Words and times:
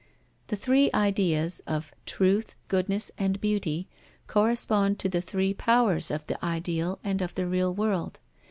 The 0.47 0.55
three 0.55 0.89
Ideas 0.95 1.59
of 1.67 1.93
Truth, 2.07 2.55
Goodness, 2.69 3.11
and 3.19 3.39
Beauty 3.39 3.87
correspond 4.25 4.97
to 4.97 5.09
the 5.09 5.21
three 5.21 5.53
powers 5.53 6.09
of 6.09 6.25
the 6.25 6.43
ideal 6.43 6.97
and 7.03 7.21
of 7.21 7.35
the 7.35 7.45
real 7.45 7.71
world. 7.71 8.19